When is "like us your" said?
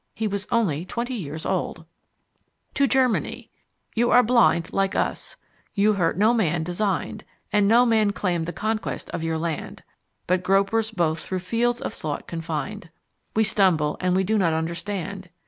4.73-5.93